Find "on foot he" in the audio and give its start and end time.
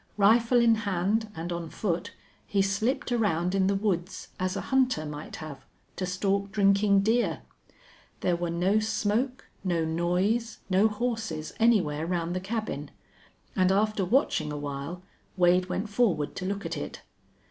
1.53-2.63